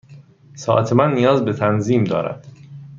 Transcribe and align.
ساعت 0.55 0.93
من 0.93 1.13
نیاز 1.13 1.45
به 1.45 1.53
تنظیم 1.53 2.03
دارد. 2.03 2.47